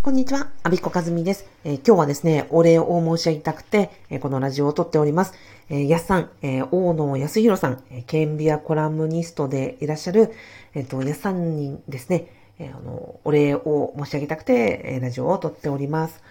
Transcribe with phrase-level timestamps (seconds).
[0.00, 5.34] こんにちは、アビコカズミです、えー、今日はですね、お礼を申し上げたくて、えー、このラジオを撮っております。
[5.68, 10.32] えー、やすさん、えー、大野康弘さん、えー、ケンビアコラムニストでいらっしゃる、
[10.74, 12.28] えっ、と、やすさんにですね、
[12.60, 16.22] えあの、お礼を申し上げたくて、えラジオを撮っております。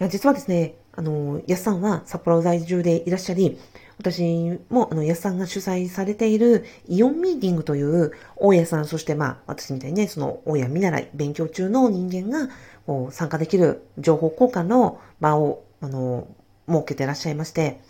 [0.00, 3.58] いや、実はですね、あの、やすさんは札幌在住でいらっしゃり、
[3.98, 12.48] 私も、あの、安さんが主催されているイオンミーティングという、大家さん、そしてまあ、私みたいにね、その、大家見習い、勉強中の人間が、
[13.10, 16.26] 参加できる情報交換の場を、あの、
[16.68, 17.80] 設けてらっしゃいまして、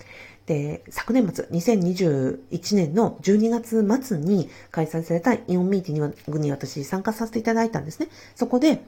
[0.47, 8.09] で、昨年末、2021年の12月末に開催されたイオンミーティングに私参加させていただいたんですね。
[8.35, 8.83] そこで、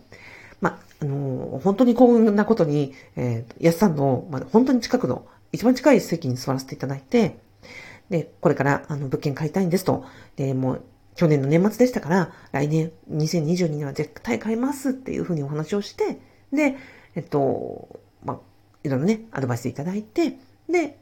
[0.61, 7.39] まあ、の本当に幸運なことに、えー、安さんの、ま、本当に近くの一番近い席に座らせていただいて、
[8.11, 10.05] で、これからあの物件買いたいんですと。
[10.37, 10.83] で、もう
[11.15, 16.19] 去年の年末でしたから、来年2022年は絶対買いますっていうふうにお話をして、
[16.53, 16.77] で、
[17.15, 18.39] えっと、まあ、
[18.83, 20.37] いろんなね、アドバイスいただいて、
[20.69, 20.99] で、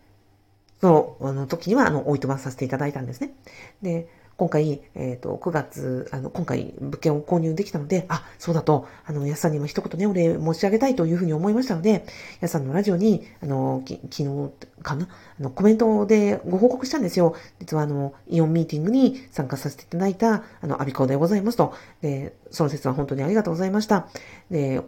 [0.81, 3.35] その、あの時には、あの、おいとまさせていただいたんですね。
[3.81, 4.09] で、
[4.43, 12.05] 今回、えっ、ー、と、9月、あの、今回物件を購入できたので、あ、そうだと、あの、やさんにも一言ね、お礼申し上げたいというふうに思いましたので、
[12.41, 14.51] やさんのラジオに、あの、き昨日
[14.83, 15.07] かな、
[15.39, 17.37] あの、コメントでご報告したんですよ。
[17.61, 21.73] 実はあの、イオンミーティングに参加させていただいた、あの、アビコでございますと。
[22.01, 24.09] で、その説は本当にありがとうございました。
[24.51, 24.81] で、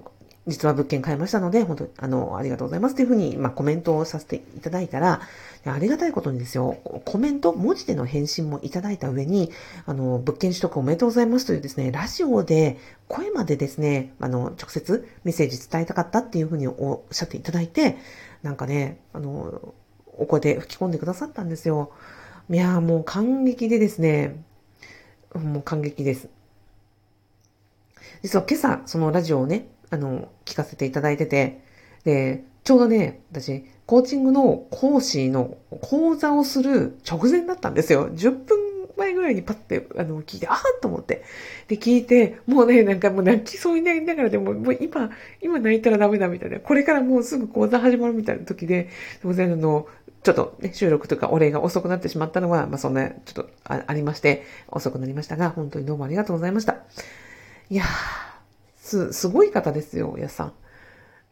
[0.46, 5.22] 実は物件買いましたので、本当あの、ありがとうございますというふうに、まあ、コメントをさせていただいたら、
[5.64, 9.50] ありがたいことにですよ、コメント、文字での返信もいただいた上に、
[9.86, 12.78] あの、物件取得おめでとうございますというですね、ラジオで、
[13.08, 17.96] 声までですね、あの、直接メッセージ伝えたかったっていうふうにおっしゃっていただいて、
[18.42, 19.72] なんかね、あの、
[20.18, 21.90] お声で吹き込んでくださったんですよ。
[22.50, 24.44] いやもう感激でですね、
[25.34, 26.28] もう感激です。
[28.22, 31.60] 実は今朝、そのラジオをね、あの、聞かせていただいてて、
[32.04, 38.10] で、ちょうどね、私、コーチングの講師の講座をする直前だったんですよ。
[38.10, 38.58] 10分
[38.96, 41.24] 前ぐらいにパッて、あの、聞いて、ああと思って。
[41.68, 45.10] で、聞いて、もうね、なんかもう泣きそうになりながらでも、もう今、
[45.42, 46.60] 今泣いたらダメだみたいな。
[46.60, 48.88] これからもうすぐ講座始まるみたいな時で、
[49.22, 49.86] 当然あの、
[50.22, 56.78] ちょっとね、収録とかお礼が遅くなってしまったのは、まあそんな、ちょっとありまして、遅くなりましたが、本当にどうもありがとうございました。
[57.68, 57.86] いやー、
[58.84, 60.52] す、すごい方ですよ、やさん。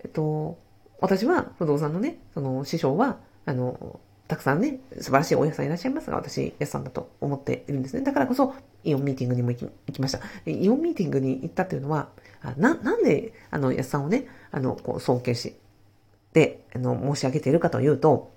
[0.02, 0.58] えっと、
[1.00, 8.02] 私は不動産のね、その師匠は、あの、たくさんね、素晴らしいお野菜いらっしゃいますが、私、やさんだと思っているんですね。
[8.02, 8.54] だからこそ、
[8.84, 10.20] イオンミーティングにも行き行きました。
[10.50, 12.08] イオンミーティングに行ったっていうのは、
[12.56, 15.54] な、なんで、あの、やさんをね、あの、こう、尊敬し、
[16.32, 18.32] で、あの、申し上げているかというと、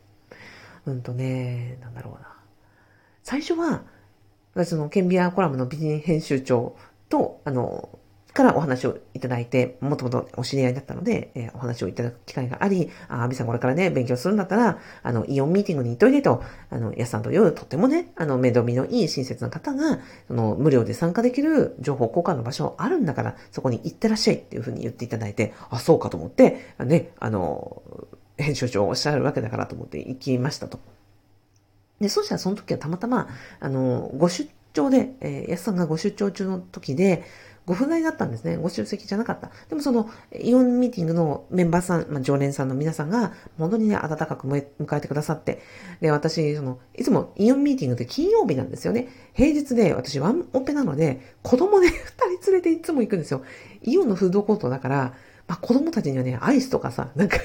[0.85, 2.35] うんとね、なんだろうな。
[3.23, 3.83] 最初は、
[4.53, 6.75] 私のケンビアコラムの美人編集長
[7.07, 7.87] と、あの、
[8.35, 27.83] からお話をいただいて、もともとお知り合いだったので、えー、お話をいただく機会があり、あ、アビさんこれからね、勉強するんだったら、あの、イオンミーティングに行っといてと、あの、やさんというとってもね、あの、面倒見のいい親切な方が、その、無料で参加できる情報交換の場所あるんだから、そこに行ってらっしゃいっていうふうに言っていただいて、あ、そうかと思って、ね、あの、
[28.37, 30.79] 編集長おっしゃるわけだからと思って行きましたと。
[32.01, 33.29] で、そしたらその時はたまたま、
[33.61, 37.23] あの、ご出張で、えー、安さんがご出張中の時で、
[37.65, 38.57] ご不在だったんですね。
[38.57, 39.51] ご出席じゃなかった。
[39.69, 40.09] でもその、
[40.39, 44.65] イオンミーティングのメンバーさん、まあ、常連さんの皆さんが、本当にね、温かく迎
[44.97, 45.61] えてくださって、
[45.99, 49.07] で、私、その、いつもイオンミーティングって金曜日なんですよね。
[49.33, 51.93] 平日で、私ワンオペなので、子供で二
[52.39, 53.41] 人連れていつも行くんですよ。
[53.81, 55.13] イオンのフードコートだから、
[55.47, 57.37] まあ、子供たちにはね、アイスとかさ、なんか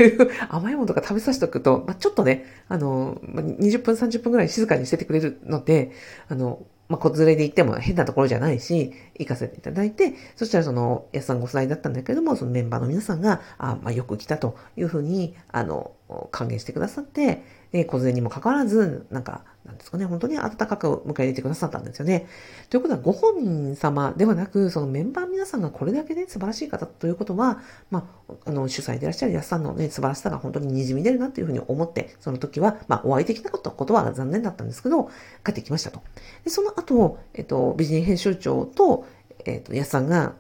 [0.48, 5.92] 甘いものとか食べさせておくと、まあ、ちょっとね、あの、20分、30分くらい静かにしててくれるので、
[6.28, 15.92] あの、まあ、子連れで行っても変なところじゃないし、行かせていただいて、そしたらその、安さんご夫妻だったんだけども、そのメンバーの皆さんが、あまあ、よく来たというふうに、あの、
[16.32, 22.26] 歓迎してくださって、で、小銭にもかかわらず、なんか、なんですかね、本当に温かく迎え入れてくださったんですよね。
[22.70, 27.60] ということは、ご本人様ではなく、そのメンバー皆さんがこれだけね、素晴らしい方ということは、
[27.90, 35.10] まあ、あの、主催でいらっしゃるやっさんのね、素晴らしさが本当に滲み出るなというふうに思って、その時は、まあ、お会いできなかったことは残念だったんですけど、
[35.44, 36.00] 帰ってきましたと。
[36.44, 39.04] で、その後、えっと、美人編集長と、
[39.44, 40.34] えっと、やっさんが、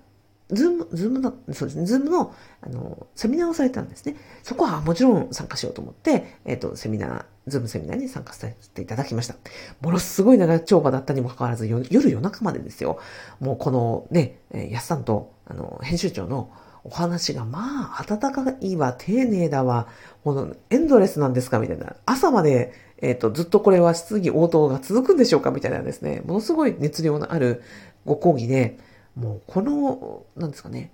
[0.52, 4.16] Zoom、Zoom の、そうですね、 Zoom の、あの、セミナーをされたんですね。
[4.42, 9.34] そこはもちろん参加しようと思って、えっ、ー、と、セミナー、 Zoom セミナーに参加させていただきました。
[9.80, 12.98] ものすごい長丁場だったにもかかわらず、夜夜中までですよ。
[13.40, 16.50] もうこのね、やっさんと、あの、編集長の
[16.84, 19.88] お話が、まあ、温かいわ、丁寧だわ、
[20.24, 21.96] この、エンドレスなんですかみたいな。
[22.06, 27.62] 朝まで、えっ、ー、と、ずっとこれは質疑応答が続くんでしょうかみたいなですね、ものすごい熱量のある
[28.04, 28.78] ご講義で、
[29.14, 30.92] もうこの、なんですかね、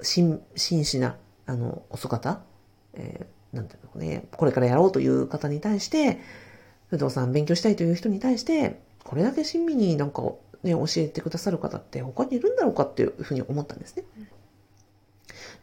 [0.00, 1.16] 真、真摯な、
[1.46, 2.40] あの、お姿、
[2.94, 6.20] えー、なんていうのね、これからやろうという方に対して、
[6.88, 10.22] 不動産勉強したいという人に対して、これだけ親身になんか
[10.62, 14.04] ね、教えてくださる方って他にいるんだろうかっていうふうに思ったんですね。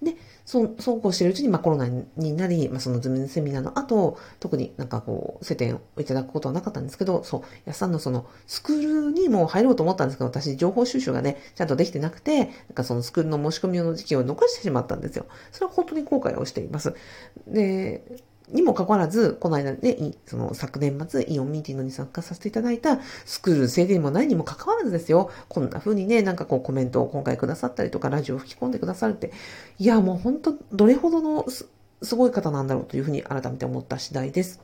[0.01, 0.15] で、
[0.45, 15.25] そう、そうこうしているうちに、まあコロナになり、まあそのズームセミナーの後、特になんかこう、接点をいただくことはなかったんですけど、そう、安さんのその、スクールにも入ろうと思ったんですけど、私、情報収集がね、ちゃんとできてなくて、なんかそのスクールの申し込みの時期を残してしまったんですよ。
[15.51, 16.93] それは本当に後悔をしています。
[17.47, 18.03] で、
[18.49, 29.31] にもかかわらず、この間ね、その昨年末、イオンミーティングに参加させていただいたスクール制限もないにもかかわらずですよ、こんな風にね、なんかこうコメントを今回くださったりとか、ラジオを吹き込んでくださるって、
[29.79, 34.61] いや、もう本当どれほどのすごい方なんだろうというふうに改めて思った次第です。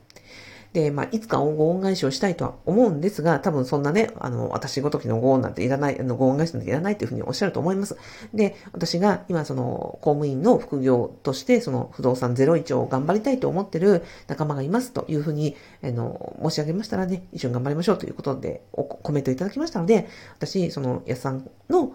[0.72, 7.96] で、まあ、いつかご恩返しをしたいとは思うんですが、多分そんなね、あの、私ごときのご恩なんていらない、あの、ご恩返しなんていらないというふうにおっしゃると思います。
[8.32, 20.08] で、私が今その、公務員の副業として、その、不動産01を頑張りたいと思っている仲間がいますというふうに、あの、申し上げましたらね、一緒に頑張りましょうということで、コメントいただきましたので、
[20.38, 21.92] 私、その、やさんの、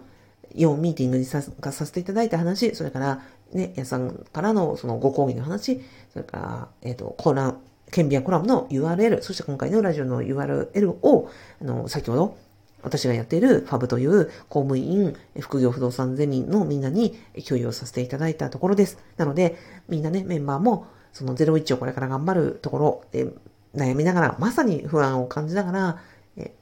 [0.54, 3.22] イオンミーティングに参加させていただいた話、それから、
[3.52, 5.80] ね、やさんからのそのご講義の話、
[6.12, 7.58] それから、えっ、ー、と、コーナー、ケン
[8.08, 11.30] ビアコラムの URL、そして今回のラジオの URL を、
[11.60, 12.38] あの、先ほど、
[12.82, 18.98] 私がやっているファブという公務員、副業不動産ゼミのみんなに共有をさせていただいたところです。
[19.16, 19.56] なので、
[19.88, 23.32] みんなね、メンバーも、その01をこれから頑張るところで
[23.74, 25.98] 悩みながら、まさに不安を感じながら、
[26.36, 26.54] え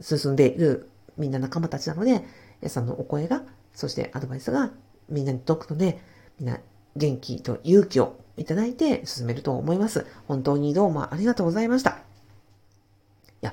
[0.00, 2.24] 進んでいるみんな仲間たちなので、
[2.60, 3.42] 皆さんのお声が、
[3.74, 4.70] そしてアドバイスが
[5.08, 6.00] みんなに届くので、
[6.38, 6.58] みんな
[6.96, 10.06] 元気と勇気をいただいて進めると思います。
[10.26, 11.90] 本当にどうもありがとうございました。
[11.90, 11.94] い
[13.42, 13.52] や、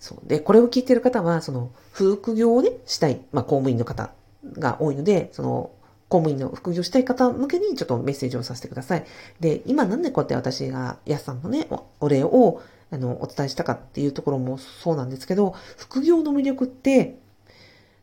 [0.00, 0.28] そう。
[0.28, 4.12] で、これを聞いてる方は、その、副業をね、したい、まあ、公務員の方
[4.58, 5.70] が多いので、その、
[6.08, 9.04] 公務員の副業したい方向けにちょっとメッセージをさせてください。
[9.40, 11.68] で、今なんでこうやって私が、やすさんのね、
[12.00, 12.60] お礼を、
[12.90, 17.18] あの、お伝えしたかっていうところもそうなんですけど、副業の魅力って、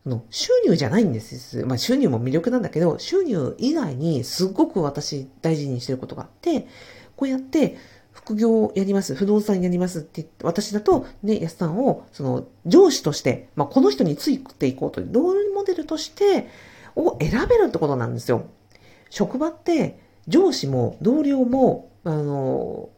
[0.05, 1.65] の収入じゃないんです。
[1.65, 6.67] まあ収入も魅力なんだけど、収入以外にすごく私大事にしてることがあって、
[7.15, 7.77] こうやって
[8.11, 16.47] 副業をやります、不動産やりますってって、私だとね、安さんをその上司として、まあこの人についていこうというロールモデルとして
[16.95, 18.45] を選べるってことなんですよ。
[19.09, 22.89] 職場って上司も同僚も、あの、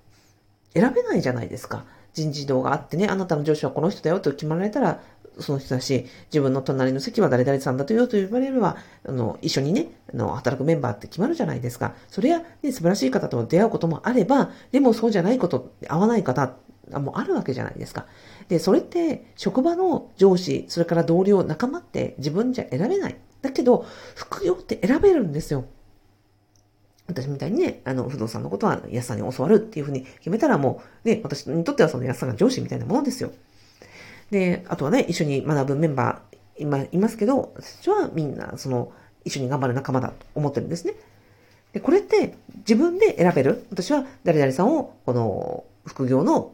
[0.73, 1.85] 選べないじゃないですか。
[2.13, 5.01] 人事異動があってね、あなたの上司はこの人だよと決まられたら、
[5.39, 11.95] その人だし、自分の隣の席は誰々さんだとよと言われれば、あの、一緒にね、あの、働くメンバーって決まるじゃないですか。
[12.09, 16.55] それは、ね、素晴らしい方と出会うこともあれば、でもそうじゃないこと、合わない方
[16.91, 18.05] もあるわけじゃないですか。
[18.47, 23.17] で、それって、職場の上司、それから同僚、仲間って自分じゃ選べない。
[23.41, 25.65] だけど、副業って選べるんですよ。
[27.07, 33.31] 私みたいにね、あの、不動産のことは安さんに教わるっていうふうに決めたらもう、ね、私にとってはその安さんが上司みたいなものですよ。
[34.31, 38.91] で、あとはね、一緒に学ぶメンバー、今、いますけど、私はみんな、その、
[39.25, 40.93] 一緒に頑張る仲間だと思ってるんですね。
[41.71, 43.65] で、これって自分で選べる？
[43.71, 46.53] 私は誰々さんを、この、副業の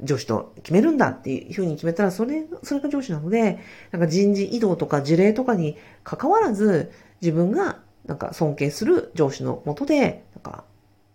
[0.00, 3.58] 上司と決めるんだっていうふうに決めたら、それ、それが上司なので、
[3.90, 10.64] なんか人事異動とか事例とかに関わらず、自分がなんか尊敬する上司のもとで、なんか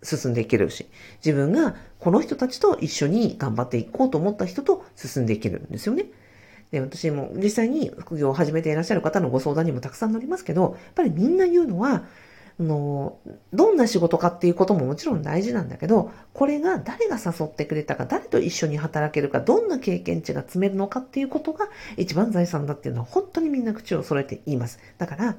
[0.03, 0.87] 進んでいけるし、
[1.25, 6.05] 自分がこの人たちと一緒に頑張っていこうと思った人と進んでいけるんですよね。
[6.71, 12.03] で、私も実際に副業を始めていらっしゃる方のご相談にもたくさん乗りますけど、やっぱりみんな言うのは、
[12.59, 13.17] の、
[13.51, 24.79] どんな仕事かっていうことももちろん大事なんだけど、これが誰が誘ってくれたか、誰と一緒に働けるか、どんな経験値が積めるのかっていうことが一番財産だっていうのは本当にみんな口を揃えて言います。
[24.97, 25.37] だから、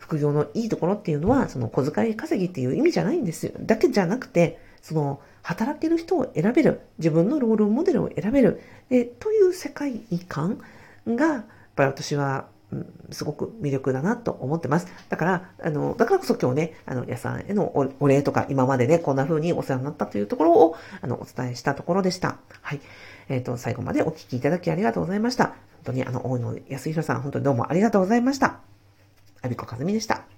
[0.00, 3.52] 副業のいいところっていうのは、その小遣い稼ぎっていう意味じゃないんですよ。
[3.60, 10.58] だけじゃなくて、その、働ける人を選べる、自分のロールモデルを選べる、えという世界観
[11.06, 11.44] が、やっ
[11.76, 14.86] ぱり私は、うん、すごく魅力だなと思ってます。
[15.08, 22.38] だから、あの、だからこそ今日ね、あの、皆さんへのお礼とか、今までね、こんな風にお世話になったというところを、あの、お伝えしたところでした。
[22.62, 22.80] はい。
[23.28, 25.46] えっ、ー、と、最後までお聞きいただきありがとうございました。
[25.46, 25.54] 本
[25.84, 28.60] 当に、あの、大野康弘さん、本当にどうもありがとうございました。
[29.42, 30.29] アビコカズミでした。